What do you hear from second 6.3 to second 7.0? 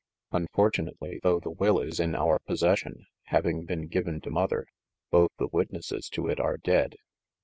are dead."